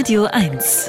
[0.00, 0.88] Radio 1.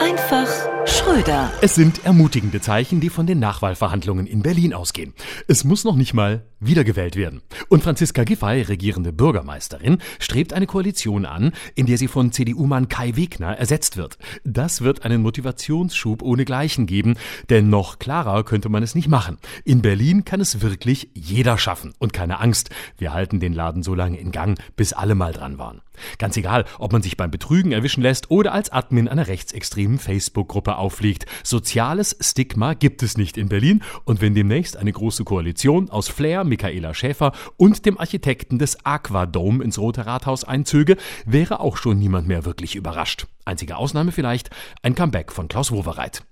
[0.00, 0.46] Einfach
[0.86, 1.50] Schröder.
[1.62, 5.14] Es sind ermutigende Zeichen, die von den Nachwahlverhandlungen in Berlin ausgehen.
[5.48, 7.42] Es muss noch nicht mal wiedergewählt werden.
[7.68, 13.16] Und Franziska Giffey, regierende Bürgermeisterin, strebt eine Koalition an, in der sie von CDU-Mann Kai
[13.16, 14.16] Wegner ersetzt wird.
[14.44, 17.16] Das wird einen Motivationsschub ohnegleichen geben,
[17.50, 19.38] denn noch klarer könnte man es nicht machen.
[19.64, 21.94] In Berlin kann es wirklich jeder schaffen.
[21.98, 25.58] Und keine Angst, wir halten den Laden so lange in Gang, bis alle mal dran
[25.58, 25.82] waren.
[26.18, 30.76] Ganz egal, ob man sich beim Betrügen erwischen lässt oder als Admin einer rechtsextremen Facebook-Gruppe
[30.76, 31.26] auffliegt.
[31.42, 36.44] Soziales Stigma gibt es nicht in Berlin und wenn demnächst eine große Koalition aus Flair,
[36.44, 42.28] Michaela Schäfer und dem Architekten des Aquadome ins Rote Rathaus einzöge, wäre auch schon niemand
[42.28, 43.26] mehr wirklich überrascht.
[43.44, 44.50] Einzige Ausnahme vielleicht
[44.82, 46.22] ein Comeback von Klaus Wowereit.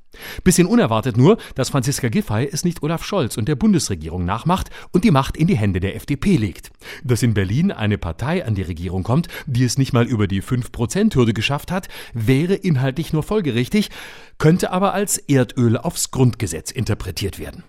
[0.44, 5.04] Bisschen unerwartet nur, dass Franziska Giffey es nicht Olaf Scholz und der Bundesregierung nachmacht und
[5.04, 6.70] die Macht in die Hände der FDP legt.
[7.04, 10.42] Dass in Berlin eine Partei an die Regierung kommt, die es nicht mal über die
[10.42, 13.90] 5%-Hürde geschafft hat, wäre inhaltlich nur folgerichtig,
[14.38, 17.64] könnte aber als Erdöl aufs Grundgesetz interpretiert werden.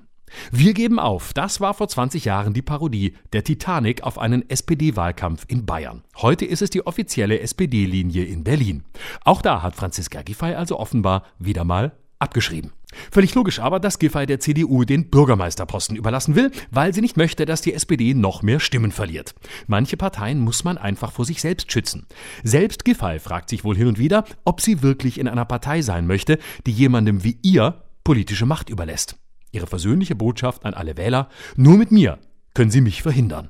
[0.51, 1.33] Wir geben auf.
[1.33, 6.03] Das war vor 20 Jahren die Parodie der Titanic auf einen SPD-Wahlkampf in Bayern.
[6.17, 8.83] Heute ist es die offizielle SPD-Linie in Berlin.
[9.23, 12.71] Auch da hat Franziska Giffey also offenbar wieder mal abgeschrieben.
[13.11, 17.45] Völlig logisch aber, dass Giffey der CDU den Bürgermeisterposten überlassen will, weil sie nicht möchte,
[17.45, 19.35] dass die SPD noch mehr Stimmen verliert.
[19.67, 22.07] Manche Parteien muss man einfach vor sich selbst schützen.
[22.43, 26.07] Selbst Giffey fragt sich wohl hin und wieder, ob sie wirklich in einer Partei sein
[26.07, 29.17] möchte, die jemandem wie ihr politische Macht überlässt.
[29.51, 32.19] Ihre versöhnliche Botschaft an alle Wähler, nur mit mir
[32.53, 33.49] können sie mich verhindern.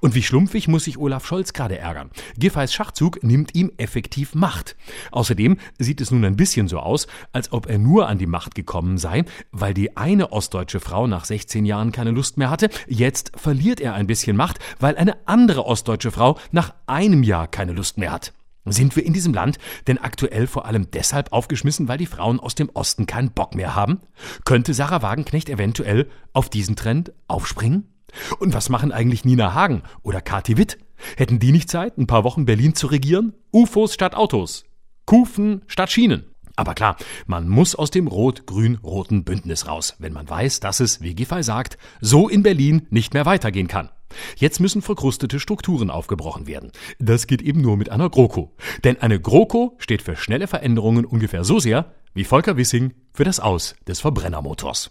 [0.00, 2.10] Und wie schlumpfig muss sich Olaf Scholz gerade ärgern.
[2.36, 4.76] Giffey's Schachzug nimmt ihm effektiv Macht.
[5.10, 8.54] Außerdem sieht es nun ein bisschen so aus, als ob er nur an die Macht
[8.54, 12.70] gekommen sei, weil die eine ostdeutsche Frau nach 16 Jahren keine Lust mehr hatte.
[12.88, 17.72] Jetzt verliert er ein bisschen Macht, weil eine andere ostdeutsche Frau nach einem Jahr keine
[17.72, 18.32] Lust mehr hat.
[18.64, 22.54] Sind wir in diesem Land denn aktuell vor allem deshalb aufgeschmissen, weil die Frauen aus
[22.54, 24.00] dem Osten keinen Bock mehr haben?
[24.44, 27.91] Könnte Sarah Wagenknecht eventuell auf diesen Trend aufspringen?
[28.38, 30.78] Und was machen eigentlich Nina Hagen oder Kati Witt?
[31.16, 33.34] Hätten die nicht Zeit, ein paar Wochen Berlin zu regieren?
[33.52, 34.64] UFOs statt Autos.
[35.04, 36.24] Kufen statt Schienen.
[36.54, 36.96] Aber klar,
[37.26, 41.78] man muss aus dem rot-grün-roten Bündnis raus, wenn man weiß, dass es, wie Giffey sagt,
[42.00, 43.88] so in Berlin nicht mehr weitergehen kann.
[44.36, 46.70] Jetzt müssen verkrustete Strukturen aufgebrochen werden.
[46.98, 48.52] Das geht eben nur mit einer GroKo.
[48.84, 53.40] Denn eine GroKo steht für schnelle Veränderungen ungefähr so sehr wie Volker Wissing für das
[53.40, 54.90] Aus des Verbrennermotors.